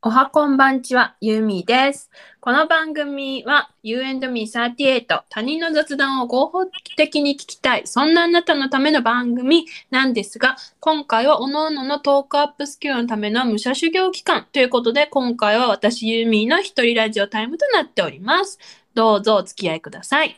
[0.00, 2.08] おはこんばんちは、ゆみです。
[2.38, 18.60] この番組は You and me38 他人の雑談を合法的に聞きたい、そんなあなたのための番組なんですが、今回は各々のトークアップスキルのための武者修行期間ということで、今回は私ユミの一人ラジオタイムとなっております。
[18.94, 20.36] どうぞお付き合いください。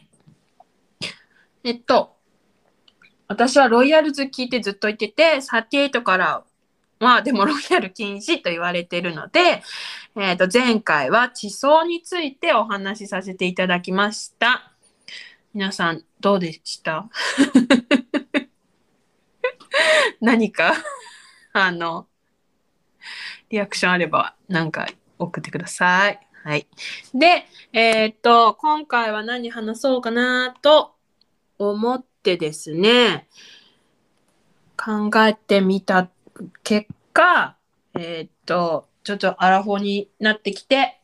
[1.65, 2.17] えっと、
[3.29, 6.45] 私はロイヤルズ聞いてずっと言ってて、38から
[7.01, 9.63] まあでもロイヤル禁止と言われてるので、
[10.17, 14.75] えっ、ー、と前回は地層についてお話しさせていただきました。
[15.55, 17.09] 皆さんどうでした？
[20.21, 20.75] 何か？
[21.53, 22.07] あの、
[23.49, 24.87] リアクションあればなんか
[25.19, 26.21] 送ってください。
[26.45, 26.69] はい。
[27.15, 30.95] で、えっ、と、今回は何話そうかなと
[31.59, 33.29] 思ってですね、
[34.77, 36.09] 考えてみた
[36.63, 37.57] 結果、
[37.95, 41.01] えー、っと、ちょっとアラフォーになってきて、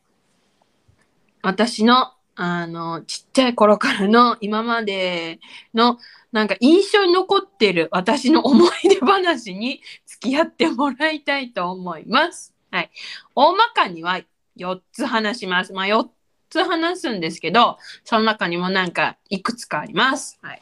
[1.41, 5.39] 私の、あの、ちっちゃい頃からの今まで
[5.73, 5.97] の
[6.31, 12.53] なんか印象に残ってる私の思い出話に付き合ってもらいたいと思います。
[12.69, 12.91] はい。
[13.33, 14.19] 大まかには
[14.57, 15.73] 4つ話します。
[15.73, 16.07] まあ4
[16.49, 20.37] つ話すんですけど、その中にもなんかいくつかあります。
[20.41, 20.61] はい。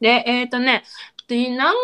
[0.00, 0.84] で、えっ、ー、とね、
[1.28, 1.74] で、なん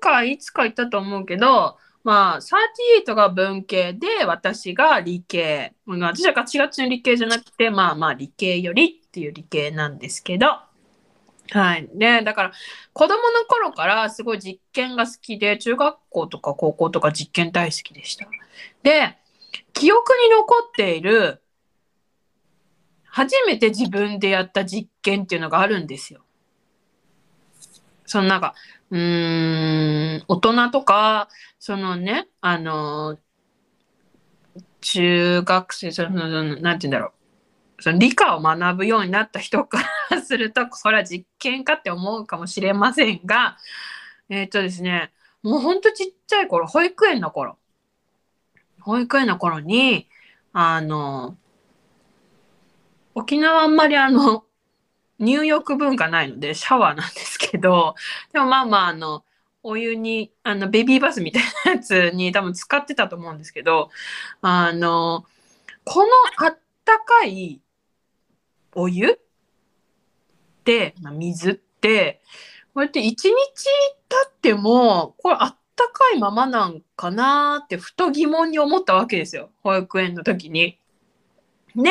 [0.00, 5.74] かいつか言ったと思うけど、まあ、38が文系で、私が理系。
[5.86, 10.46] 私はガチガチの理系じゃなくて、まあまあ理系よりっていう理系なんですけど。
[11.50, 11.88] はい。
[11.94, 12.52] で、だから、
[12.92, 18.26] 子供の頃からすごい実験が好きで、中学校とか高校とか実験大好きでした。
[18.82, 19.18] で、
[19.72, 21.42] 記憶に残っている、
[23.04, 26.20] 初めて自分でやった実験っていうのがあるんですよ。
[28.10, 28.56] そのなんか、
[28.90, 31.28] うん、大人とか、
[31.60, 33.18] そのね、あの、
[34.80, 37.12] 中学生、その、なんて言うんだろ
[37.78, 37.82] う。
[37.84, 39.78] その理科を学ぶようになった人か
[40.10, 43.58] らすると、それは実験かって思うかもしれませんが、
[44.28, 45.12] えっ、ー、とですね、
[45.44, 47.58] もうほんとちっちゃい頃、保育園の頃、
[48.80, 50.08] 保育園の頃に、
[50.52, 51.36] あの、
[53.14, 54.42] 沖縄あんまりあの、
[55.20, 57.94] 入浴文化ないのでシャワーなんですけど、
[58.32, 59.24] でもまあまああの、
[59.62, 63.90] お湯に、あの、ベビーバスみたいなやつに多分使ってたと思うんですけど、
[64.40, 65.26] あの、
[65.84, 67.60] このあったかい
[68.74, 69.18] お湯っ
[70.64, 72.22] て、まあ、水って、
[72.72, 73.34] こうやって一日
[74.08, 79.50] 経っても、これあったかいままなんかなってふと疑問に思ったわけですよ。
[79.62, 80.79] 保育園の時に。
[81.76, 81.90] で、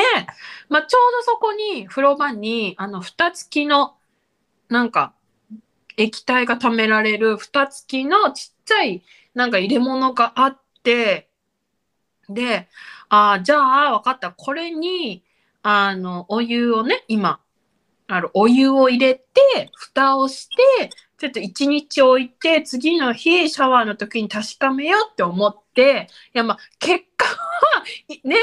[0.70, 3.96] まあ、ちょうどそこに風呂場にあの蓋付きの
[4.70, 5.14] なんか
[5.98, 9.04] 液体が溜められる蓋付きのちっちゃい
[9.34, 11.30] なんか入れ物があって
[12.30, 12.70] で
[13.10, 13.58] ああじゃ
[13.90, 14.32] あ分かった。
[14.32, 15.24] これに
[15.62, 17.40] あのお湯をね今
[18.08, 19.22] あるお湯を入れて
[19.76, 27.36] 蓋をしてちょっと一日置いて次の日シャワーの時に確かめようって思っていやまあ結果は
[28.24, 28.38] ね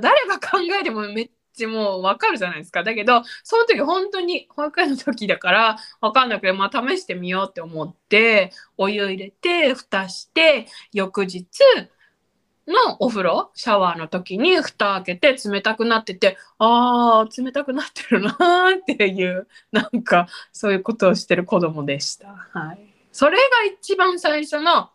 [0.00, 2.82] 誰が考えてもめっちゃもうわかるじゃないですか。
[2.82, 11.46] だけど、その時本当に保育園の時だからわかんなくて、まあ試してみようって思って、お湯入れて、蓋して、翌日、
[12.66, 22.28] のお風呂、シャワーの時に蓋開けて冷たくなってて、ああ、冷たくなってるなーっていう、なんかそういうことをしてる子供でした。
[22.28, 22.78] はい。
[23.12, 23.42] それが
[23.80, 24.90] 一番最初の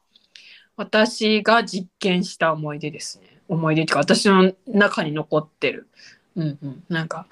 [0.75, 3.31] 私が実験した思い出ですね。
[3.51, 5.88] 思い出っていうか私の中に残ってる、
[6.38, 7.28] うんうん、なんか、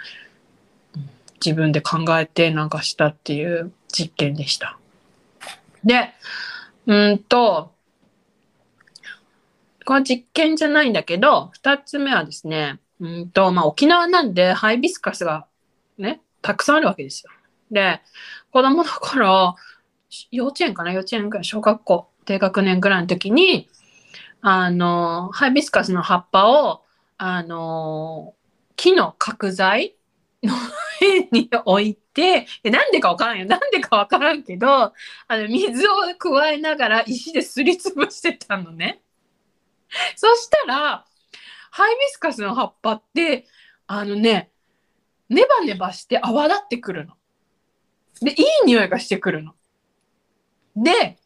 [1.43, 4.77] 自分で考えてなんかしたっていう実験でした。
[5.85, 6.11] で、
[6.85, 7.71] うんと、
[9.85, 15.47] これ実験じゃないんだけど、二つ目はですね、うんと、まあ、沖縄なんでハイビスカスが
[15.97, 17.31] ね、たくさんあるわけですよ。
[17.71, 18.01] で、
[18.51, 19.55] 子供の頃、
[20.31, 20.91] 幼稚園かな？
[20.91, 23.69] 幼稚園か小学校低学年ぐらいの時に、
[24.41, 26.85] あの、ハイビスカスの葉っぱを、
[27.17, 28.35] あの、
[28.75, 29.95] 木の角材
[30.41, 30.53] の
[31.01, 33.45] 上に置いて、 なんでかわからんよ。
[33.45, 34.93] なんでかわからんけど、あ
[35.29, 39.01] の、水を加えながら石ですりつぶしてたのね。
[40.15, 41.05] そしたら、
[41.71, 43.47] ハイビスカスの葉っぱって、
[43.87, 44.51] あのね、
[45.27, 47.15] ネバネバして泡立ってくるの。
[48.21, 49.53] で、いい匂いがしてくるの。
[50.75, 51.17] で、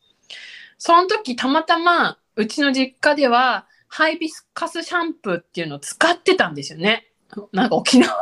[0.78, 7.08] その時たまたまうちの実家では、ハイビスカスシャンプーっていうのを使ってたんですよね。
[7.52, 8.16] なんか沖縄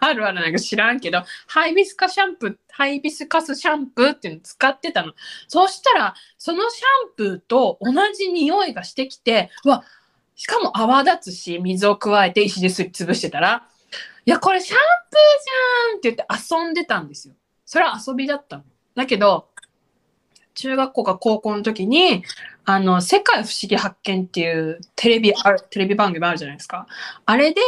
[0.00, 5.12] あるあるなんか知らんけど、ハイビスカシャンプー、ハイビスカスシャンプーっていうのを使ってたの。
[5.48, 9.82] そしたら、そのシャンプーと同じ匂いがしてきて、わ、
[10.36, 13.66] しかも泡立つし、水を加えて石ですりつぶしてたら、
[14.24, 17.34] いや、これシャンプーじゃんって言って遊んでたんですよ。
[17.66, 18.64] それは遊びだったの。
[18.94, 19.48] だけど、
[20.58, 22.24] 中学校か高校の時に、
[22.64, 26.88] あの、世界不思議発見っていうテレビ、あるテレビ番組あるじゃないですか。
[27.26, 27.60] あれで、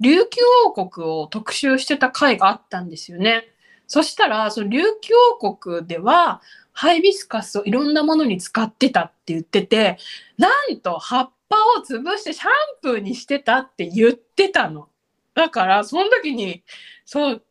[0.00, 3.44] 琉球王国を特集してた回があったんですよね。
[3.86, 6.42] そしたら、その琉球王国では、
[6.72, 9.98] ハイビスカスをいろんなものに使ってたって言ってて、
[10.36, 12.48] なんと葉っぱを潰してシャン
[12.82, 14.88] プーにしてたって言ってたの。
[15.34, 16.64] だから、その時に、
[17.04, 17.42] そう、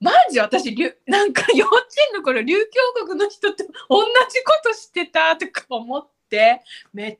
[0.00, 0.74] マジ私、
[1.06, 6.62] なんか 幼稚園の頃、琉球国の人と同じことしてたとか思って、
[6.92, 7.18] めっ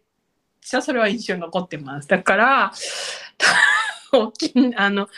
[0.61, 2.09] ちゃそれは印象に残ってます。
[2.09, 2.73] だから、
[4.13, 5.09] 沖あの、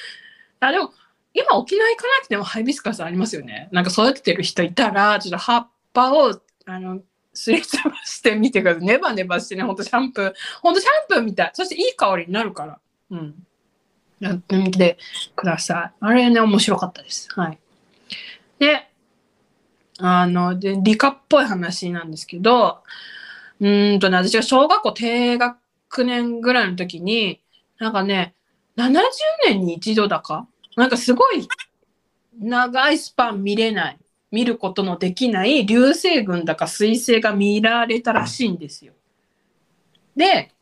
[0.61, 0.93] あ、でも、
[1.33, 3.69] 今沖縄行かなくてもハイビスカスありますよね。
[3.73, 7.03] なんか育ててる人いたら、ちょっと葉っぱを、あの、
[7.33, 8.85] すりつぶしてみてください。
[8.85, 11.51] ネバネバしてね、ほんとシャンプー、ほんとシャンプーみたい。
[11.55, 12.81] そしていい香りになるから。
[13.11, 13.47] うん。
[14.20, 14.99] やってみて
[15.34, 15.93] ください。
[16.00, 17.28] あれね、面白かったです。
[17.34, 17.58] はい。
[18.58, 18.88] で、
[19.99, 22.82] あの、で、理科っぽい話なんですけど、
[23.61, 27.40] うんとね、私が小学校低学年ぐらいの時に、
[27.78, 28.34] なんかね、
[28.76, 29.00] 70
[29.46, 30.46] 年に一度だか
[30.76, 31.49] なんかすごい
[32.38, 33.99] 長いスパン見れない、
[34.31, 38.94] 見ることのできない流星群だか彗星が見られたらしいんですよ。
[40.16, 40.52] で、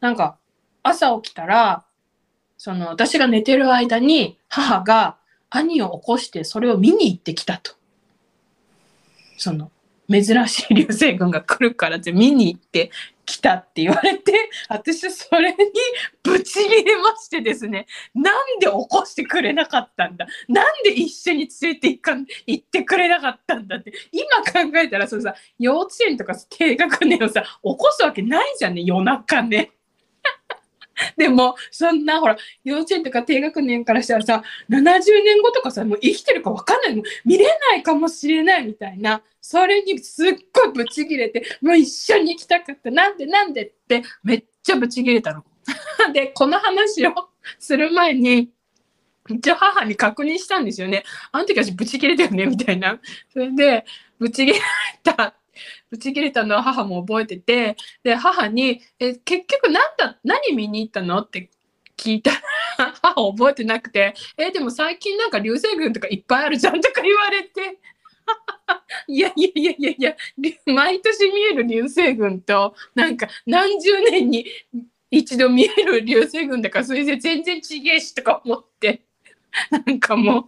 [0.00, 0.38] なんか
[0.82, 1.85] 朝起きたら、
[2.66, 5.18] その私が寝てる間に母が
[5.50, 7.74] 兄を起こしてそれを見に行ってきたと。
[9.38, 9.70] その
[10.10, 12.90] 珍しい流星群が来るからって見に行って
[13.24, 14.32] きたって言われて、
[14.68, 15.56] 私それに
[16.24, 17.86] ブチギレましてですね、
[18.16, 20.26] なんで起こしてくれなかったんだ？
[20.48, 23.92] なんで一緒に連れて行かん、行ってくれなかったんだって。
[24.10, 29.70] 今考えたら、そのさ、幼稚園とか低学年をさ、起こすわけないじゃんね、夜中ね。
[31.16, 34.82] でも、そんな、ほら、幼稚園とか低学年からしたらさ、70
[35.24, 37.02] 年後とかさ、もう生きてるか分かんないの。
[37.24, 39.22] 見れないかもしれないみたいな。
[39.40, 42.90] それにすっごいブチギレて、もう一緒に行きたかった。
[42.90, 45.44] なんでなんでってめっちゃブチギレたの。
[46.12, 47.12] で、この話を
[47.58, 48.50] する前に、
[49.28, 51.02] 一応母に確認したんですよね。
[51.32, 53.00] あの時私ブチギレたよねみたいな。
[53.32, 53.84] それで、
[54.18, 54.60] ブチギレ
[55.02, 55.34] た
[55.90, 61.50] ブチ切れたのは母も覚えてて、で、母に、え、結局なんだ、何見に行ったのって
[61.96, 67.78] 聞いたら、母覚えてなくて、え、でも最近なんか流星群とかいっぱいあるじゃんとか言われて、
[69.08, 70.16] いやいやいやいやいや、
[70.66, 74.46] 毎年見える流星群と、なんか何十年に
[75.10, 79.02] 一度見える流星群だから、それで全然違えしとか思って、
[79.86, 80.44] なんかもう、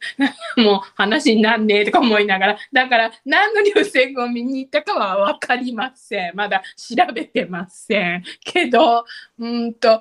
[0.56, 6.36] もう話になんねえとか思いながら、だから何の流星群を見に行ったかは分かりません。
[6.36, 8.22] まだ調べてません。
[8.44, 9.04] けど、
[9.38, 10.00] うんと、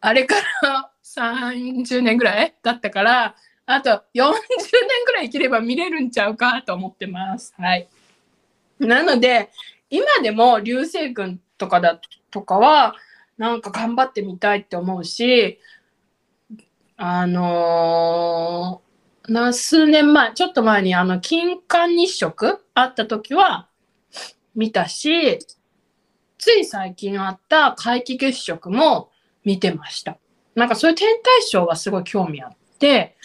[0.00, 3.34] あれから30年ぐらいだったから、
[3.64, 4.34] あと40年
[5.06, 7.54] ぐらい生きれば見れるんちゃうかと思ってます。
[7.56, 7.88] はい。
[8.78, 9.50] なので、
[9.88, 12.00] 今でも流星群とかだ
[12.30, 12.96] とかは、
[13.38, 15.58] なんか頑張ってみたいって思うし、
[16.96, 18.81] あのー
[19.28, 23.68] な数年前、ちょっと前にあの、金環日食あった時は
[24.54, 25.38] 見たし、
[26.38, 29.10] つい最近あった皆既月食も
[29.44, 30.18] 見てました。
[30.54, 33.16] なんかそういう天体ショーがすごい興味あって、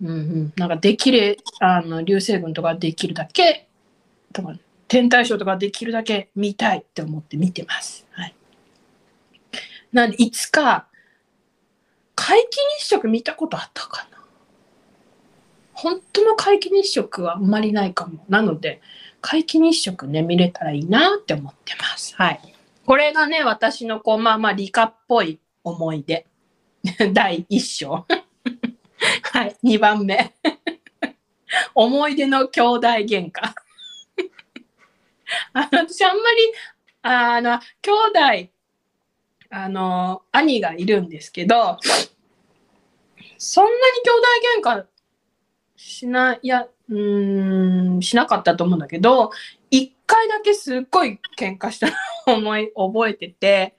[0.00, 3.68] うんうん、なんかできる、あの、流星群とかできるだけ、
[4.32, 4.54] とか、
[4.88, 8.06] 天体ショーとかできるだけ見たいって思って見てます。
[8.12, 8.34] はい。
[9.92, 10.86] なんで、いつか、
[12.14, 14.21] 皆既日食見たことあったかな
[15.82, 18.24] 本当の皆既日食はあんまりないかも。
[18.28, 18.80] なので、
[19.20, 22.14] 皆既日食ね、見れたらいいなって思ってます。
[22.14, 22.40] はい。
[22.86, 26.24] これがね、私のこう、まあまあ理科っぽい思い出。
[27.12, 28.06] 第1章。
[29.32, 30.32] はい、2番目。
[31.74, 33.52] 思い出の兄弟喧嘩。
[35.54, 36.52] あ私あんまり、
[37.02, 38.52] あの、兄弟、
[39.50, 41.76] あの、兄がいるんですけど、
[43.36, 44.91] そんなに兄弟喧嘩
[45.82, 49.32] しない、や、うん、しなかったと思うんだけど、
[49.68, 53.74] 一回だけすっごい喧嘩したのを思い、覚えてて、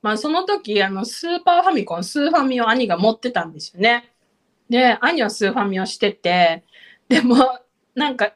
[0.00, 4.12] まあその時、あの、スーパーファミコン、スーファミを兄が持ってたんですよね。
[4.70, 6.64] で、兄はスーファミをしてて、
[7.08, 7.36] でも、
[7.96, 8.34] なんか、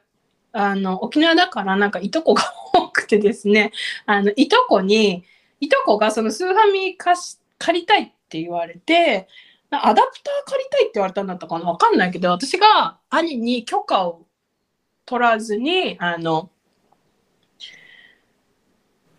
[0.51, 2.43] あの、沖縄だからなんかいとこが
[2.75, 3.71] 多くてですね、
[4.07, 5.25] あの、いとこに、
[5.61, 9.29] いとこがそのスーファミ貸し、借りたいって言われて、
[9.73, 11.67] アダプター借りたいって言われたんだったかな？
[11.67, 14.27] わかんないけど、私が兄に許可を
[15.07, 16.51] 取らずに、あの、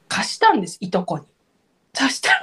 [0.08, 1.26] 貸したんです、いとこに。
[1.94, 2.38] そしたら、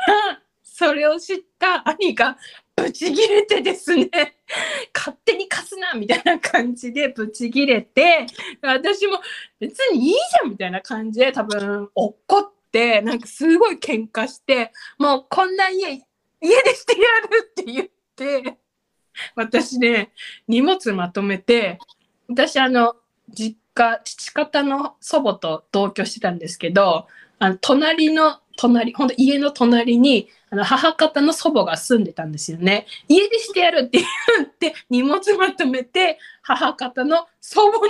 [0.63, 2.37] それを知った兄が
[2.75, 4.11] ブチギレてですね、
[4.95, 8.27] 勝手に貸すなみたいな感じでブチギレて、
[8.63, 9.21] 私も
[9.59, 15.91] 別にいいじゃんみたいな感じで多分怒って、なんかすごい喧嘩して、もうこんな家、
[16.41, 17.89] 家でしてやるって言っ
[18.21, 18.59] て、
[19.35, 20.11] 私ね、
[20.47, 21.79] 荷物まとめて、
[22.29, 22.97] 私あの、
[23.29, 27.07] 実家、父方の祖母と同居してたんですけど、
[27.39, 32.87] あの隣の隣、本当家の隣に、あの母方の祖母が住んでたんですよね。
[33.09, 37.87] 家出してやるって言って荷物まとめて母方の祖母の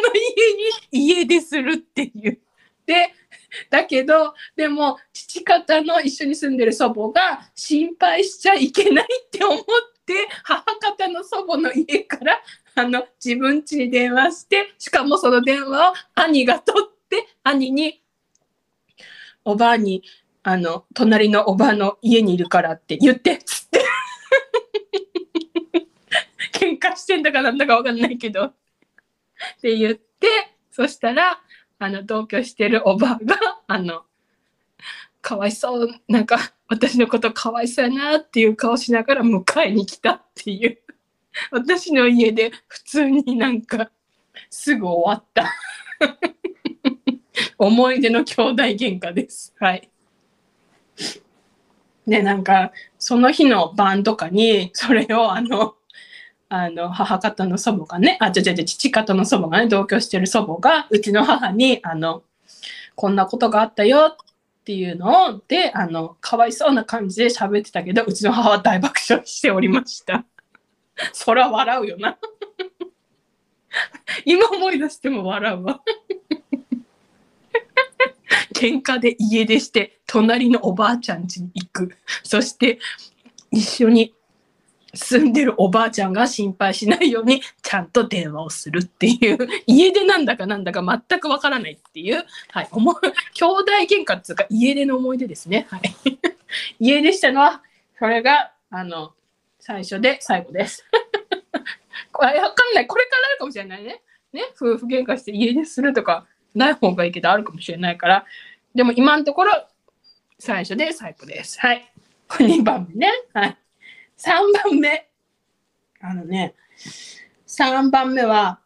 [0.93, 2.39] 家に家出するっていう。
[2.87, 3.15] で、
[3.69, 10.00] だけど、でも父方の一緒に住んでる祖母が心配しちゃいけないって思って、
[10.45, 12.39] 母方の祖母の家から
[12.75, 18.03] あの自分家に電話して、しかもその電話を兄が取って、兄に
[19.45, 20.03] おばあに
[20.43, 23.85] あの、隣のおばあの家にいるからって言って、つって。
[26.59, 28.47] 喧嘩してんだかなんだかわかんないけど。
[28.47, 28.55] っ
[29.61, 30.29] て言って、
[30.71, 31.43] そしたら、
[31.79, 33.37] あの、同居してるおばあが、
[33.67, 34.05] あの、
[35.21, 36.39] かわいそう、なんか、
[36.71, 40.79] 私のことかわいそうやなっていう顔しながら迎えに来たっていう。
[41.51, 43.91] 私の家で普通になんか、
[44.49, 45.53] すぐ終わった。
[47.59, 49.53] 思い出の兄弟喧嘩です。
[49.59, 49.91] はい。
[52.07, 55.75] で、なんか、その日の晩とかに、それをあの、
[56.49, 62.23] あの、母方の祖母がね、あ、じゃじゃじゃ、父方の祖母がね、同居してる祖母が、うちの母に、あの、
[62.95, 64.30] こんなことがあったよっ
[64.71, 70.25] ていうのを、で、あの、かわいそうな感じで喋ってたけど、うちの母は大爆笑しておりました。
[71.13, 72.17] そら笑うよな。
[74.25, 75.81] 今思い出しても笑うわ。
[78.55, 82.79] 喧嘩で家出して隣のおばあちゃん家に行くそして
[83.51, 84.15] 一緒に
[84.95, 89.39] 住んでるおばあちゃんが心配しないようにちゃんと電話をするっていう。
[89.67, 92.95] 家出なんだかなんだか全くわからないっていう、はい、思う
[93.35, 95.83] 兄弟喧嘩っていうか家出の思い出ですね、はい、
[96.81, 97.63] 家出したのは
[97.99, 99.13] それがあの
[99.61, 100.85] 最初で最後です。
[102.13, 102.87] これわかんない。
[102.87, 104.03] これからあるかもしれないね。
[104.33, 104.43] ね。
[104.57, 108.25] 夫婦喧嘩して家出するとかない方がいいけどあるかもしれないから、
[108.75, 109.67] でも今のところ
[110.39, 111.61] 最初で最後です。
[111.61, 111.93] はい。
[112.31, 113.13] 2番目ね。
[113.33, 113.57] はい。
[114.21, 115.09] 3番目。
[116.03, 116.55] あのね、
[117.47, 118.61] 3番目は、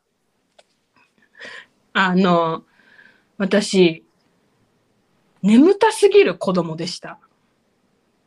[1.93, 2.65] あの、
[3.39, 4.05] 私、
[5.43, 7.21] 眠たすぎる子供でした。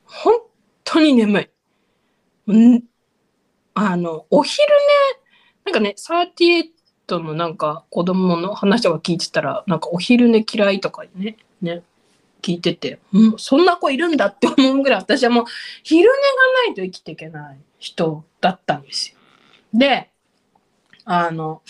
[0.05, 0.39] 本
[0.85, 1.49] 当に眠
[2.47, 2.53] い。
[2.53, 2.83] ん
[3.73, 4.65] あの、お昼
[5.65, 6.71] 寝、なんかね、38
[7.07, 11.83] とのなんか子供の話とか聞いてたら、なんかお昼寝嫌いとかね、ね、
[12.47, 15.45] 聞いてて、うん、そんな子いるんだって思うぐらい私はもう
[15.83, 16.13] 昼寝が
[16.67, 19.17] ないと生きていけない人だったんですよ。
[19.73, 20.09] で、
[21.03, 21.61] あの、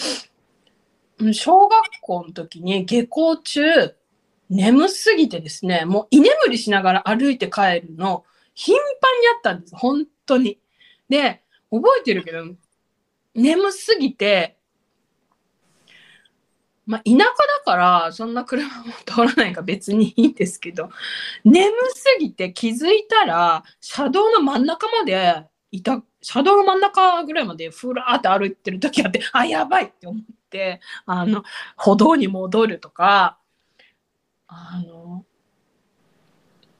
[1.31, 3.62] 小学校の時に下校中、
[4.51, 8.84] 眠すぎてですね、もう居眠りしながら歩いて帰るの、頻繁
[9.22, 9.75] にあったんです。
[9.75, 10.60] 本当に。
[11.10, 11.41] で、
[11.72, 12.46] 覚えてるけど、
[13.34, 14.57] 眠すぎて、
[16.88, 17.25] まあ、田舎だ
[17.65, 20.89] からそんな車も通らないか別にいいんですけど
[21.44, 31.44] 眠すぎて気づいたら車道の真ん中までいた車道の真ん中ぐらいまでふらーって歩いてる時あってあやばいって思ってあの
[31.75, 33.38] 歩道に戻るとか
[34.48, 35.25] あの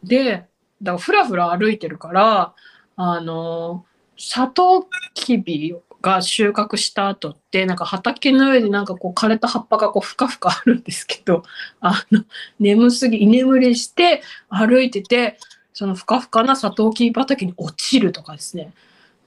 [0.04, 0.48] で
[0.82, 2.56] だからふらふら歩いてるから
[2.96, 3.86] あの
[4.18, 4.84] サトウ
[5.14, 11.44] キビが収穫した後ってなんか畑の上でなんかこう枯れた葉っぱがこうふかふかあるんですけど
[11.82, 12.24] あの
[12.60, 15.40] 眠すぎ居眠りして歩いてて
[15.74, 18.74] そのふかふかなサトウキビ畑に落ちるとかですね。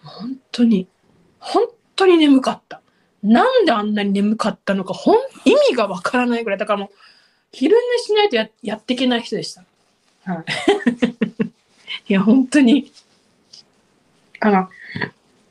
[0.02, 0.86] 本当に
[1.38, 2.80] 本当に眠かった。
[3.22, 6.58] なんであんなに眠かったのかほん意味がわからないぐらい。
[6.58, 6.90] だからもう
[7.52, 9.64] 昼寝しないとややっていけない人でした。
[10.24, 10.44] はい、
[12.08, 12.90] いや本当に。
[14.40, 14.68] あの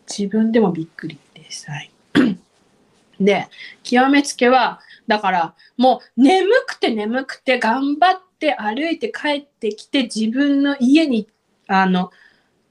[0.10, 1.70] 自分でもびっくりです。
[1.70, 1.92] はい。
[3.20, 3.48] で、
[3.84, 11.28] 極めつけは、だから、もう眠くて眠くて頑張って歩いて帰ってきて自分の家に、
[11.68, 12.12] あの、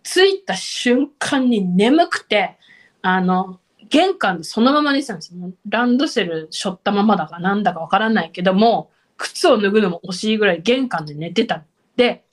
[0.03, 2.57] 着いた瞬間に眠くて、
[3.03, 5.51] あの、玄関でそのまま寝てたんですよ。
[5.69, 11.65] ランドセル背負ったままだかなんだかわからないけども、靴を脱ぐのも惜しいぐらい玄関で寝てた。
[11.97, 12.25] で、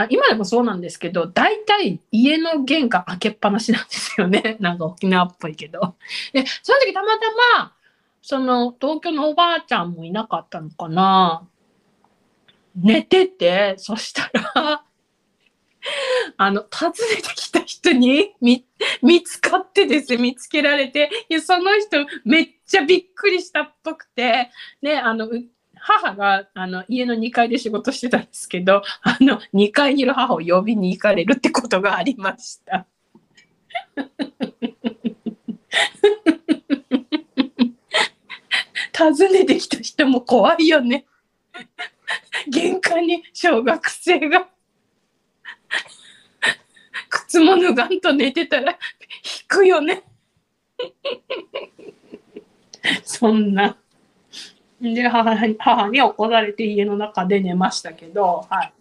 [0.00, 4.56] あ今でもそうなんですけど、大体家の玄関開けっぱなしなんですよね。
[4.60, 5.96] なんか沖縄っぽいけど。
[6.32, 7.26] で、その時たまた
[7.58, 7.74] ま、
[8.22, 11.46] その東京のおばあちゃんもいなかったのかな。
[12.74, 14.84] 寝てて、そしたら、
[16.38, 18.64] あの、訪ねてきた人に見、
[19.02, 25.28] 見つかってですね、見つけられて、いや、その人めっちゃびっくりしたっぽくて、ね、あの、
[25.80, 32.86] 母があの家の2階で仕事してたんですけど、あの2階にいる母を呼びに行かれるってことがありました。
[38.98, 41.06] 訪ねてきた人も怖いよね。
[42.48, 44.48] 玄関に小学生が
[47.08, 48.78] 靴も脱がんと寝てたら引
[49.48, 50.04] くよね。
[53.04, 53.78] そんな。
[54.80, 58.72] で母に母に起こされて家の中で寝ましたけど、はい、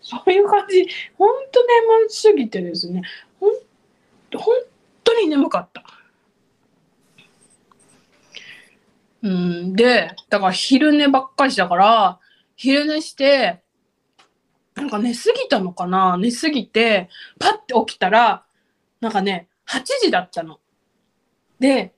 [0.00, 0.86] そういう感じ。
[1.16, 3.02] 本当眠すぎてですね。
[3.40, 3.50] ほん
[4.36, 4.54] 本
[5.02, 5.82] 当に眠かった。
[9.20, 12.20] うん、でだから昼寝ばっかりしたから
[12.54, 13.60] 昼寝して
[14.76, 16.16] なんか寝すぎたのかな？
[16.16, 17.08] 寝すぎて
[17.40, 18.44] パッて起きたら
[19.00, 20.60] なんかね8時だったの。
[21.58, 21.82] でえ？
[21.82, 21.92] っ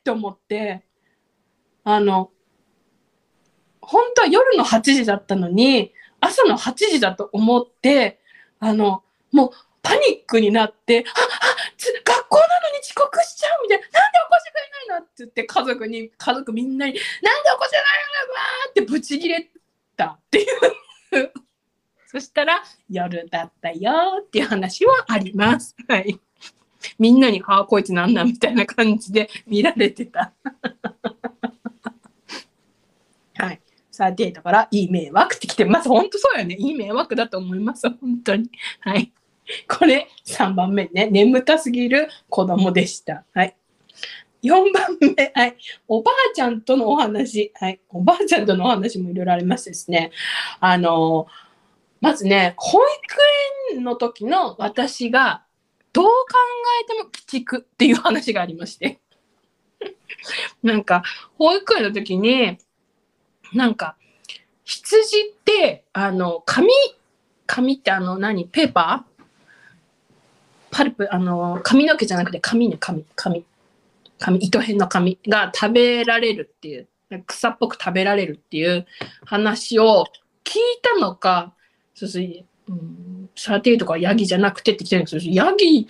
[0.00, 0.82] って思って
[1.84, 2.30] あの、
[3.80, 8.20] 本当は夜の8時だったのに、朝の8時だと思って、
[8.58, 9.50] あの、もう
[9.82, 11.24] パニックになって、あ、あ、
[12.04, 17.84] 学校なのに遅刻しちゃうみたいな、なんで起こしてくれないのって言って家族に、家族みんなに、なんで起こせない
[18.28, 19.50] のわーってブチギレ
[19.96, 21.32] たっていう。
[22.06, 25.76] そしたら夜だったよっていう話はあります。
[25.86, 26.18] はい。
[26.98, 30.32] みんなに、はあ、こいつなんなんみたいな感じで見られてた。
[33.98, 34.14] はい。
[34.14, 35.88] 38から、いい迷惑ってきてます。
[35.88, 36.56] 本当そうよね。
[36.58, 37.88] いい迷惑だと思います。
[37.88, 38.50] 本当に。
[38.80, 39.12] はい。
[39.68, 41.08] これ、3番目ね。
[41.10, 43.24] 眠たすぎる子供でした。
[43.34, 43.56] はい。
[44.42, 45.56] 4番目、はい。
[45.86, 47.52] おばあちゃんとのお話。
[47.56, 47.80] はい。
[47.90, 50.12] おばあちゃんとのお話もいろいろありましてですね。
[50.60, 51.26] あの、
[52.00, 55.44] まずね、保育園の時の私が
[55.92, 56.12] どう考
[56.82, 59.00] えても鬼畜っていう話がありまして。
[60.62, 61.02] なんか、
[61.38, 62.58] 保育園の時に、
[63.52, 63.96] なんか、
[64.64, 66.68] 羊って、あの、紙、
[67.46, 69.10] 紙ってあの何、ペーパー？
[70.70, 73.44] パルプ、あの、髪の毛じゃなくて紙ね、紙、紙。
[74.20, 76.88] 紙、糸編の紙が食べられるっていう、
[77.26, 78.86] 草っぽく食べられるっていう
[79.24, 80.04] 話を
[80.44, 81.54] 聞いたのか、
[81.94, 82.24] そうそう、
[82.68, 85.32] うん、サティとかヤギじゃなくてって来てるんですよ。
[85.32, 85.88] ヤギ、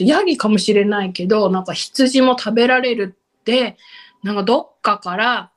[0.00, 3.76] ヤギかもしれないけど、なんか羊も食べられるって、
[4.22, 5.51] なんかどっかから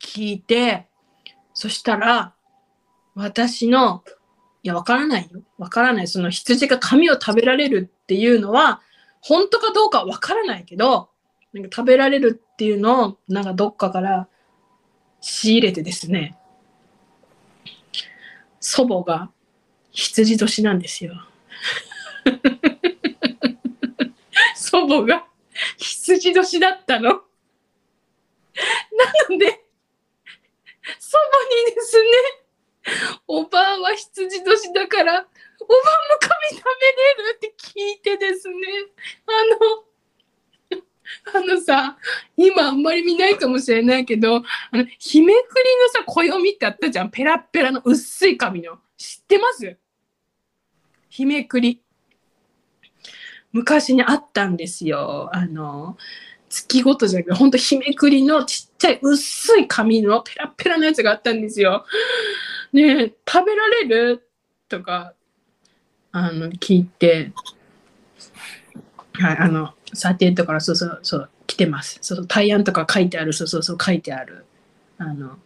[0.00, 0.88] 聞いて、
[1.54, 2.34] そしたら、
[3.14, 4.04] 私の、
[4.62, 5.42] いや、わからないよ。
[5.58, 6.08] わからない。
[6.08, 8.80] その羊が髪を食べられるっていうのは、
[9.20, 11.10] 本当かどうかわからないけど、
[11.52, 14.28] なんか食べられるっていうのを、なんかどっかから
[15.20, 16.36] 仕入れてですね、
[18.60, 19.30] 祖母が
[19.92, 21.14] 羊年なんですよ。
[24.54, 25.26] 祖母が
[25.78, 27.10] 羊年だったの。
[27.10, 27.16] な
[29.28, 29.59] ので、
[31.74, 32.08] ですね、
[33.26, 35.26] おばあは羊年だから、おばあも
[36.20, 38.54] 髪食べれるって聞いてですね、
[39.26, 39.30] あ
[39.64, 39.84] の、
[41.34, 41.98] あのさ、
[42.36, 44.42] 今あんまり見ないかもしれないけど、あ
[44.72, 47.10] の、日めくりのさ、暦ってあったじゃん。
[47.10, 48.78] ペラッペラの薄い髪の。
[48.96, 49.76] 知ってます？
[51.08, 51.82] 日めくり。
[53.52, 55.28] 昔にあったんですよ。
[55.32, 55.96] あの、
[56.50, 61.86] 月ごとじゃなくて、ほんと日めくりのちっちゃい薄い紙のペラペラのやつがあったんですよ。
[62.72, 64.28] ね食べられる？
[64.68, 65.14] とか、
[66.12, 67.32] あの、聞いて、
[69.14, 71.98] はい、あの、サテンとかそうそうそう、来てます。
[72.02, 74.44] そうそう、対案とか書いてある、そうそうそう、書いてある。
[74.98, 75.38] あの、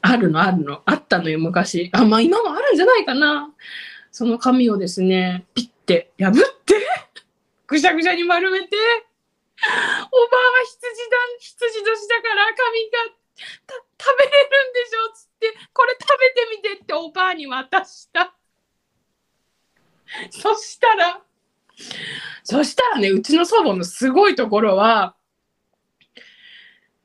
[0.00, 1.90] あるの、あるの、あったのよ、昔。
[1.92, 3.50] あ、まあ今もあるんじゃないかな。
[4.10, 6.32] その紙をですね、ピッて破っ
[6.64, 6.74] て、
[7.66, 8.76] ぐしゃぐしゃに丸めて、
[10.10, 13.14] おばあは羊だ、羊年だから髪が
[13.98, 18.34] 食べれるんでしょつって、これ食べてみてっておばあに渡した。
[20.30, 21.22] そしたら、
[22.42, 25.16] そしたらね、うちの祖母のすごいところは、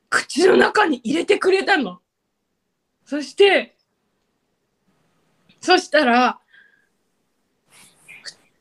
[0.08, 2.00] 口の中に入れてくれたの。
[3.04, 3.76] そして、
[5.60, 6.40] そしたら、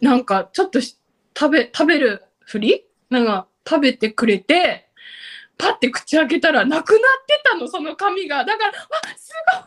[0.01, 0.97] なんかちょっと食
[1.49, 2.85] べ、食べるふり？
[3.09, 4.89] なんか食べてくれて、
[5.59, 8.43] パッて口開けたらなくなってたの、その紙が。
[8.43, 9.57] だから、わ、すご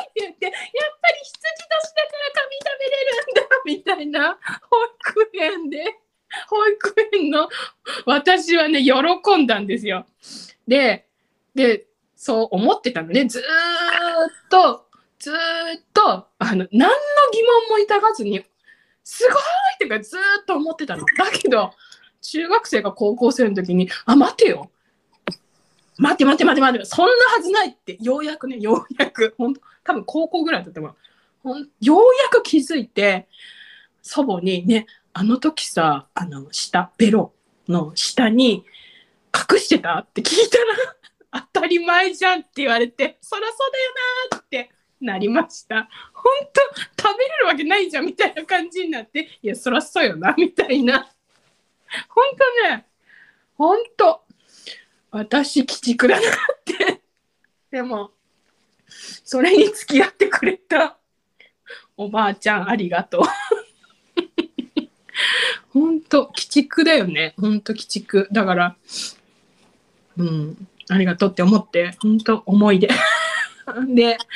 [0.00, 0.54] いって言って、やっ
[1.02, 4.38] ぱり羊年だから紙食べれるんだ、みたいな、
[4.70, 5.98] 保育園で、
[6.48, 7.48] 保育園の
[8.06, 10.06] 私はね、喜んだんですよ。
[10.66, 11.06] で、
[11.54, 13.26] で、そう思ってたのね。
[13.26, 13.42] ずー
[14.50, 14.86] と、
[15.18, 15.34] ずっ
[15.92, 16.96] と、あの、何の
[17.32, 18.44] 疑問も抱かずに、
[19.04, 19.42] すごい
[19.74, 21.04] ってかずっと思ってたの。
[21.18, 21.72] だけど、
[22.20, 24.70] 中学生が高校生の時に、あ、待てよ。
[25.98, 30.96] 待て待て待て待て、そんなはずないって、ようやくね、ようやく、本当多分高校ぐらいだったも
[31.42, 33.28] ほんようやく気づいて、
[34.02, 37.34] 祖母にね、あの時さ、あの、下、ベロ
[37.68, 38.64] の下に
[39.34, 40.58] 隠してたって聞いた
[41.34, 43.92] ら、 当たり前じゃんって言われて、そりゃそうだよ
[44.32, 45.88] なってなりました。
[46.12, 51.10] 本当食べれるわけないじゃんみたいな感じになって、いや、そりゃそうよな、みたいな。
[52.08, 52.24] 本
[52.64, 52.86] 当ね、
[53.54, 54.22] 本当
[55.10, 56.30] 私、鬼畜だなっ
[56.64, 57.00] て。
[57.70, 58.12] でも、
[59.24, 60.98] それに付き合ってくれた
[61.96, 63.22] おばあちゃんありがとう。
[65.72, 67.34] ほんと、鬼畜だよね。
[67.38, 68.28] ほんと鬼畜。
[68.32, 68.76] だから、
[70.16, 72.88] うん、ありがとうって思って、ほんと思い出。
[73.94, 74.18] で、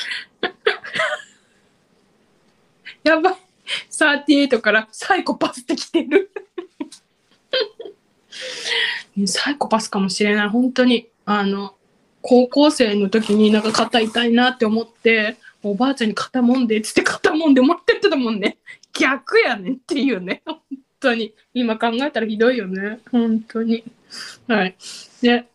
[3.02, 3.36] やばい。
[3.90, 6.30] 38からサイコパスって来てる。
[9.26, 10.48] サイコパスかもしれない。
[10.48, 11.08] 本当に。
[11.24, 11.74] あの、
[12.20, 18.58] 高校生の時になんか肩痛いなって思って、おばあちゃんに肩もんでっつって肩もんで持ってってたもんね。
[18.92, 20.42] 逆やねんっていうね。
[20.44, 20.58] 本
[21.00, 21.34] 当に。
[21.52, 23.00] 今考えたらひどいよね。
[23.10, 23.84] 本当に。
[24.48, 24.76] はい。
[25.22, 25.46] で、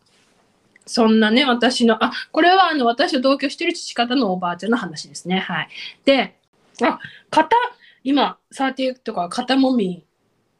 [0.86, 5.38] そんなね、私の、あ、これはあの、私と同居してる父方のおばあちゃんの話ですね。
[5.38, 5.68] はい。
[6.04, 6.36] で、
[6.82, 6.98] あ、
[7.30, 7.56] 肩、
[8.02, 10.04] 今、サーティーとか肩もみ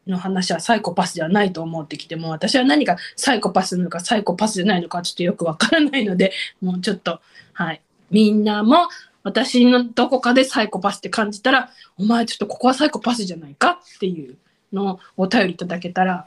[0.07, 7.21] の話はサイコパスではないと思ってきても、私は何がサイコパスなのかサイコパスじゃないのかちょっとよくわからないので、 もうちょっと、
[7.53, 7.81] はい。
[8.11, 8.89] みんなも
[9.23, 14.37] 私のどこかでサイコパスって感じたら、お前ちょっとここはサイコパスじゃないかっていう
[14.73, 16.27] のをお便りいただけたら、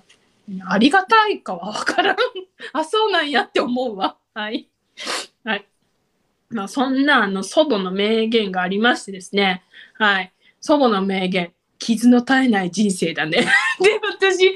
[0.65, 2.17] ありがたいかはわからん。
[2.73, 4.17] あ、そうなんやって思うわ。
[4.33, 4.67] はい。
[5.43, 5.65] はい。
[6.49, 9.63] まあ、そんなあの祖母の名言がありましてですね。
[9.95, 10.31] はい。
[10.61, 11.53] 祖母の名言。
[11.83, 13.45] 傷の絶えない人生だね。
[13.81, 14.55] で、私、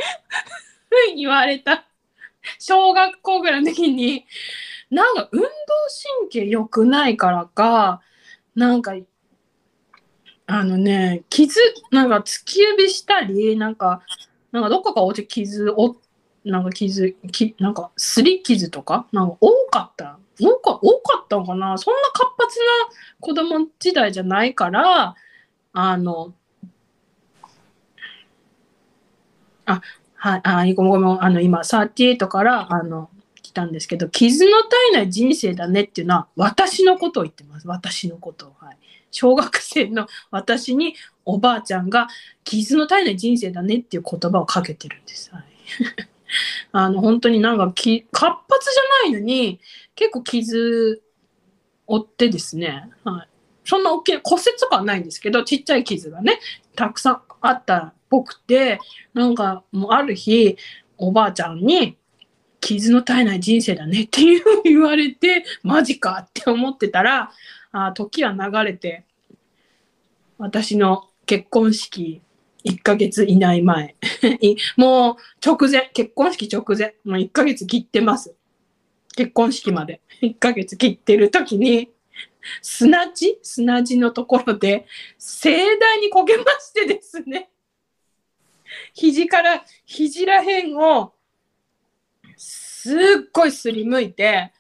[1.15, 1.85] 言われた。
[2.59, 4.25] 小学校ぐらいの時に、
[4.89, 5.47] なんか運動
[6.21, 8.01] 神経良くないからか、
[8.55, 8.95] なんか、
[10.45, 11.59] あのね、傷、
[11.91, 14.01] なんか突き指したり、なんか、
[14.53, 15.97] なんかどっかが落ち傷を、
[16.45, 20.17] なんか傷、きなんかすり傷とか、なんか多かった。
[20.39, 22.65] 多か多かったのかなそんな活発な
[23.19, 25.15] 子供時代じゃないから、
[25.73, 26.33] あの、
[29.67, 29.81] あ、
[30.15, 33.09] はい、あ、ごめんごめん、あの、今、38から、あの、
[33.41, 37.67] 来たんですけど、傷の絶えない人生だねっていうのは、私のことを言ってます。
[37.67, 38.55] 私のことを。
[38.59, 38.77] はい。
[39.11, 42.07] 小学生の私におばあちゃんが
[42.43, 45.31] 傷の絶えない人生だねっていう言葉をかけてるんです。
[45.33, 45.43] はい、
[46.71, 49.59] あの本当になんかき活発じゃないのに
[49.95, 51.01] 結構傷
[51.87, 53.29] 負ってですね、はい、
[53.63, 56.39] そんな大きな骨折とかはないんですけどちっちゃい傷がね
[56.75, 58.79] たくさんあったぽくて
[59.13, 60.57] なんかもうある日
[60.97, 61.97] おばあちゃんに
[62.59, 67.31] 傷の絶えない人生だねっていう言われてマジかって思ってたら
[67.71, 69.05] あ時は流れて
[70.37, 72.21] 私の結婚式
[72.65, 73.95] 1ヶ月以内前。
[74.75, 75.15] もう
[75.45, 75.89] 直前。
[75.93, 76.95] 結婚式直前。
[77.05, 78.35] もう1ヶ月切ってます。
[79.15, 80.01] 結婚式まで。
[80.21, 81.89] 1ヶ月切ってる時に
[82.61, 83.39] 砂地？
[83.41, 84.85] 砂地のところで
[85.17, 87.49] 盛大にこけましてですね。
[88.93, 91.13] 肘から肘らへんを
[92.35, 92.95] すっ
[93.33, 94.51] ごいすりむいて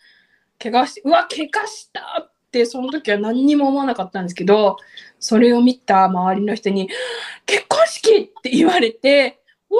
[0.59, 4.77] 怪我してうわ怪我したってその時は何にも思わなかったんですけど
[5.19, 6.89] それを見た周りの人に
[7.45, 9.77] 「結婚式!」って言われて「わ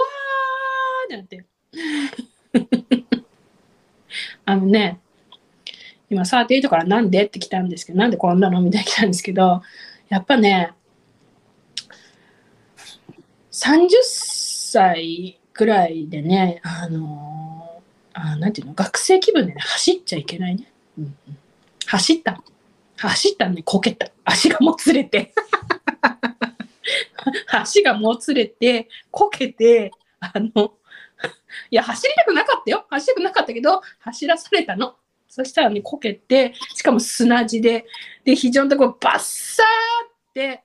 [1.11, 3.07] ー!」ってなって
[4.45, 4.99] あのね
[6.09, 7.25] 今38からなんで？
[7.25, 8.61] って来たんですけどなんでこんなの？
[8.61, 9.61] みたいに来たんですけど
[10.07, 10.73] やっぱね
[13.57, 17.81] 30歳くらいでねあの
[18.13, 21.15] あなんていうの学生気分でね走っちゃいけないね、うん、
[21.87, 22.41] 走った。
[22.97, 24.09] 走ったねこけた。
[24.25, 25.33] 足がもつれて。
[27.51, 30.73] 足がもつれてこけてあの
[31.69, 32.85] いや走りたくなかったよ。
[32.89, 34.95] 走りたくなかったけど走らされたの。
[35.27, 37.85] そしたらねこけてしかも砂地で。
[38.23, 40.63] で非常にところバッサーって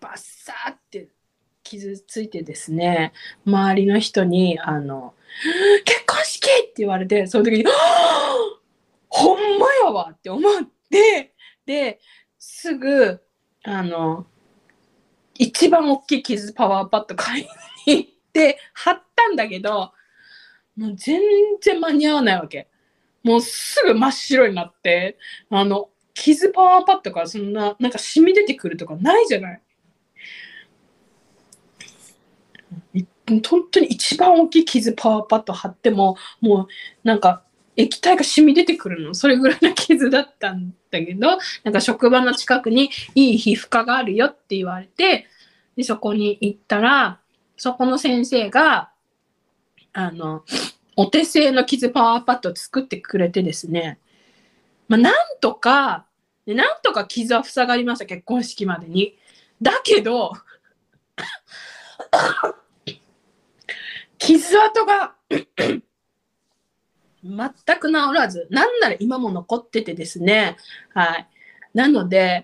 [0.00, 1.08] バッサーって
[1.62, 3.12] 傷ついてですね
[3.46, 5.14] 周りの人にあの
[5.84, 7.64] 「結婚式!」って言われてその時に
[9.08, 11.34] 「ほんまやわ!」って思って
[11.66, 12.00] で
[12.38, 13.20] すぐ
[13.62, 14.26] あの
[15.34, 17.46] 一番大きい傷パワーパッド買い
[17.86, 19.92] に行って貼ったんだけど
[20.76, 21.20] もう全
[21.60, 22.68] 然間に合わないわけ。
[23.22, 25.18] もうすぐ真っ白になって、
[25.50, 29.62] あの、傷パワーパッドからそんな、なんか染み出てくるとかないじゃない。
[33.30, 36.68] 本当に一番大きい傷パワーパッド貼っても、もう
[37.04, 37.42] なんか
[37.76, 39.14] 液体が染み出てくるの。
[39.14, 45.26] それぐらいの傷だったんだけど、なんか職場の近くにいい皮膚科があるよって言われて、
[45.76, 47.20] でそこに行ったら、
[47.56, 48.90] そこの先生が、
[49.92, 50.44] あの、
[50.96, 53.98] お手製の傷パワーパッドを作ってくれてですね、
[54.88, 56.06] まあ、なんとか
[56.46, 59.16] で、なんとか傷は塞がりました、結婚式までに。
[59.62, 60.32] だけど、
[64.20, 65.14] 傷跡が
[67.24, 70.56] 全く治らず、なんなら今も残っててですね。
[70.94, 71.26] はい。
[71.74, 72.42] なので、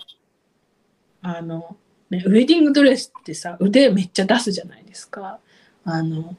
[1.23, 1.77] あの、
[2.11, 5.39] ね、ウェディングドレスってさ、腕めっちゃ出すじゃないですか。
[5.85, 6.37] あの、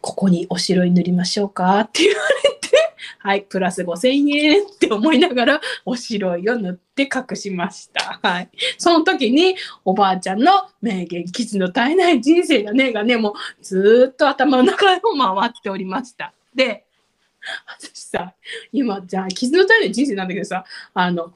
[0.00, 2.61] ここにお白い塗りましょうかって言われて、
[3.22, 8.18] はい、プラス5000円って思いながら、 お白いを塗って隠しました。
[8.22, 8.50] はい。
[8.78, 16.32] その時に、おばあちゃんの名言、傷の絶えない人生だねがね、もうずっと頭の中を回っておりました。
[16.54, 16.84] で、
[17.66, 18.34] 私さ、
[18.72, 21.32] 今、じゃあ、傷の絶えない人生なんだけどさ、あの、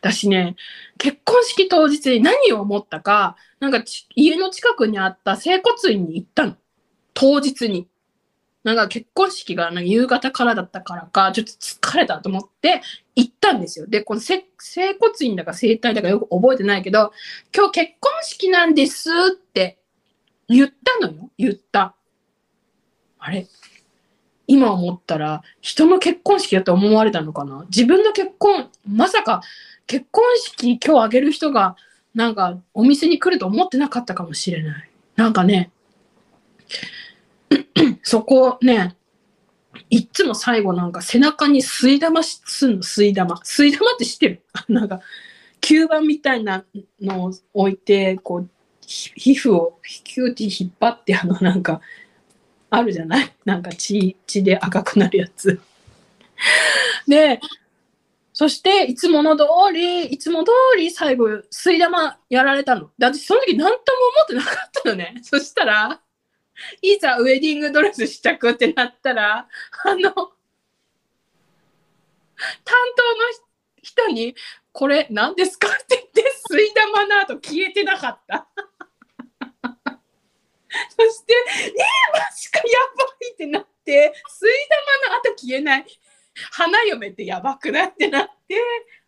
[0.00, 0.56] 私ね、
[0.98, 3.82] 結婚式当日に何を思ったか、なんか
[4.14, 6.56] 家の近くにあった整骨院に行ったの。
[7.14, 7.88] 当日に。
[8.64, 12.80] なんか結婚式がなんか夕方からだったからか、ちょっと疲れたと思って
[13.16, 13.86] 行ったんですよ。
[13.86, 17.12] で、この整骨院だか整体だかよく覚えてないけど、
[17.54, 19.12] 今日結婚式なんですっ
[19.52, 19.78] て
[20.48, 21.30] 言ったのよ。
[21.38, 21.94] 言った。
[23.18, 23.46] あれ？
[24.46, 27.64] 今思ったら人の結婚式だと思われたのかな？
[27.64, 29.40] 自分の結婚、まさか
[29.86, 31.76] 結婚式今日あげる人が
[32.14, 34.90] なんかお店に来ると思ってなかったかもしれない。
[35.16, 35.70] なんかね、
[38.02, 38.96] そこね、
[39.90, 43.36] いっつも最後なんか背中に吸い玉すんの、吸い玉。
[43.36, 44.42] 吸い玉って知ってる？
[44.68, 45.00] なんか、
[45.60, 46.64] 吸盤みたいな
[47.00, 48.48] のを置いて、こう、
[48.86, 51.80] 皮膚をキューって引っ張って、あの、なんか、
[52.70, 53.32] あるじゃない？
[53.44, 55.60] なんか血、血で赤くなるやつ。
[57.06, 57.40] で、
[58.34, 62.90] そして、いつもの通り、いつも通り最後、吸い玉やられたの。
[62.98, 63.78] で、私その時何とも
[64.16, 65.20] 思ってなかったのね。
[65.22, 66.00] そしたら、
[66.82, 69.48] いざウェディングドレス試着ってなったら、
[69.84, 70.32] あの、担
[72.96, 73.22] 当の
[73.82, 74.34] 人に、
[74.72, 78.48] これ何ですかって言って、吸い玉の後消えてなかった。
[80.96, 82.64] そして、えー、マジかや
[82.96, 84.50] ばいってなって、吸い
[85.08, 85.86] 玉の後消えない。
[86.50, 88.56] 花嫁ってやばくなってなって、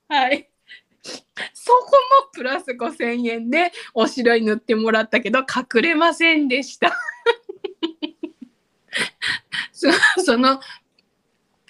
[0.08, 0.50] はい。
[1.52, 1.90] そこ
[2.24, 6.96] もプラス5000円でお城に塗ってもらったけど隠れませんでした
[9.72, 10.60] その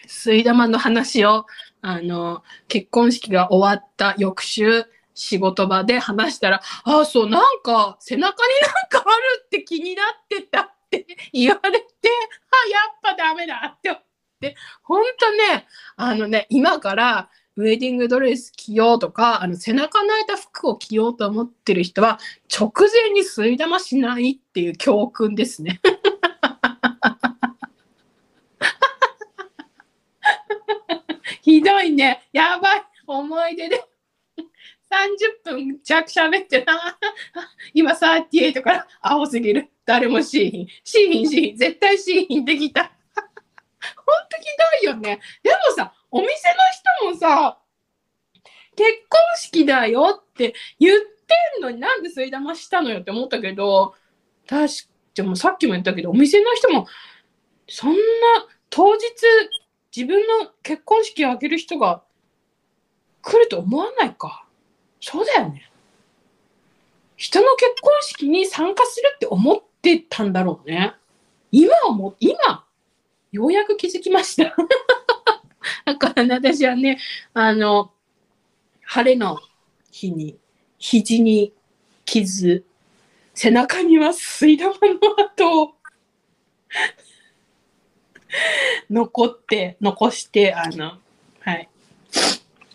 [0.07, 1.47] 吸い玉の話を
[1.81, 11.87] あの結婚式が終わった翌週仕事場で話したら「ああそうなんか背中になんかあるって気になってた」って 言われて
[12.51, 14.03] 「あやっぱダメだ」って思っ
[14.41, 15.67] て本当ね
[15.97, 22.19] あのね今からウェディングドレス着ようとかあの背中の開いた服を着ようと思ってる人は
[22.53, 22.73] 直
[23.05, 25.81] 前に吸い玉しないっていう教訓ですね。
[31.43, 32.29] ひどいね。
[32.33, 32.83] やばい。
[33.07, 33.83] 思い出で。
[34.95, 36.99] 30分弱喋ってな。
[37.73, 39.71] 今38から青すぎる。
[39.85, 40.69] 誰もしーひん。
[40.85, 41.57] しーひんしーひん。
[41.57, 42.83] 絶対しーひんできた。
[42.83, 42.93] ほん
[44.31, 44.45] とひ
[44.85, 45.21] どいよね。
[45.43, 47.59] でもさ、お店の人もさ、
[48.77, 53.95] 結婚式だよって言ってんのになんで吸い玉したのよって思ったけど、
[54.49, 54.67] 確
[55.17, 56.87] かもさっきも言ったけど、お店の人も、
[57.69, 57.97] そんな
[58.71, 59.01] 当日
[59.95, 62.03] 自分の結婚式を挙げる人が
[63.23, 64.45] 来ると思わないか。
[65.01, 65.71] そうだよね。
[67.17, 70.95] 人の結婚式に参加するって思ってたんだろうね。
[71.53, 72.65] 今も、今、
[73.31, 74.57] ようやく気づきました。
[75.87, 76.99] だからね、私はね、
[77.33, 77.93] あの、
[78.83, 79.39] 晴れの
[79.93, 80.37] 日に、
[80.79, 81.53] 肘に
[82.05, 82.65] 傷、
[83.33, 85.75] 背中には水玉の跡を
[88.91, 90.99] 残って、残して、あの、
[91.41, 91.69] はい。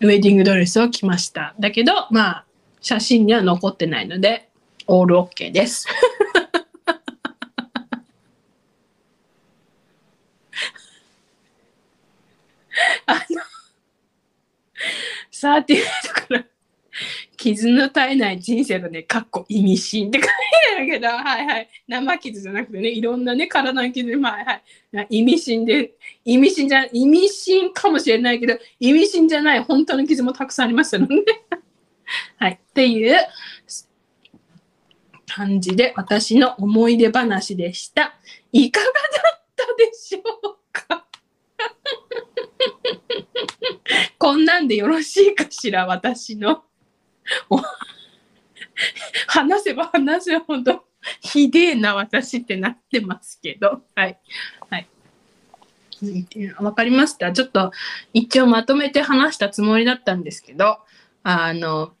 [0.00, 1.54] ウェディングドレスを着ました。
[1.58, 2.44] だけど、まあ、
[2.80, 4.48] 写真には残ってないので、
[4.86, 5.86] オールオッケーです。
[13.06, 13.20] あの、
[15.30, 15.84] 38
[16.28, 16.44] か
[17.40, 20.30] 傷の絶えない人生のね、かっこ意味深って書いて
[20.76, 21.68] あるけど、はいはい。
[21.88, 25.06] 生傷じゃなくてね、いろんなね、体の傷、はいはい。
[25.08, 25.92] 意味深で、
[26.26, 31.14] 意味深じゃ、意味深かもしれないけど、意味深じゃない本当の傷もたくさんありましたので、
[32.36, 32.60] はい。
[32.62, 33.16] っていう
[35.26, 38.16] 感じで、私の思い出話でした。
[38.52, 38.92] いかがだ
[39.38, 41.06] ったでしょうか？
[44.18, 46.64] こんなんでよろしいかしら、私の。
[49.28, 50.84] 話せば話せばほど
[51.20, 53.82] ひでえな私ってなってますけど。
[53.94, 54.18] はい。
[54.70, 54.88] はい。
[56.58, 57.72] わかりましたちょっと
[58.14, 60.78] 一応まとめて話したつもりだったんですけど、
[61.22, 61.92] あの、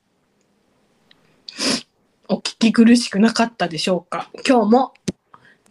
[2.28, 4.94] お聞き苦しくなかったでしょうか今日も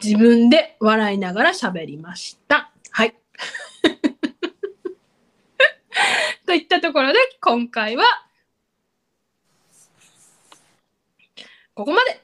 [0.04, 2.72] 自分で笑いながら喋りました。
[2.92, 3.16] はい。
[6.46, 8.04] といったところで今回は
[11.80, 12.20] ここまで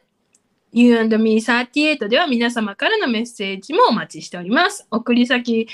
[0.73, 4.85] !You and me38 では皆様からのメッセージもお待ちしております。
[4.91, 5.69] 送り先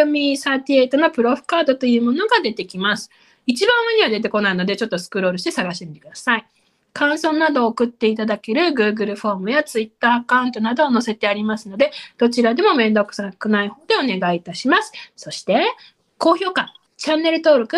[0.03, 3.09] me38 のプロフカードというものが出てきます。
[3.48, 6.46] 一番上には出てこないのでちょっとスクロールして探してみてください。
[6.92, 14.92] 感想などを送っていただける Google フォームや Twitter アカウントなどを載せてありますので、どちらでもめんどくさくない方でお願いいたします。
[15.16, 15.64] そして、
[16.18, 17.76] 高評価、チャンネル登録、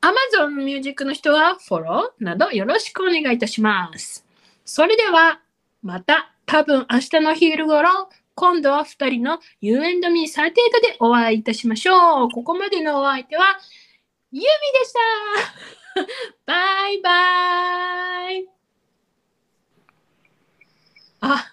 [0.00, 4.24] Amazon Music の人はフォローなどよろしくお願いいたします。
[4.64, 5.40] それでは、
[5.82, 12.30] また多分明日の昼頃、今度は2人の You and Me サーテートでお会いいたしましょう。
[12.30, 13.44] ここまでのお相手は、
[14.32, 14.50] ゆみで
[14.84, 14.98] した
[16.46, 18.48] バイバイ。
[21.20, 21.50] あ